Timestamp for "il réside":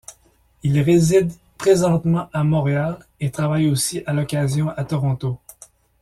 0.63-1.31